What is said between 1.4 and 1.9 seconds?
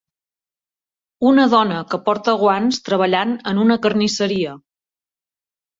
dona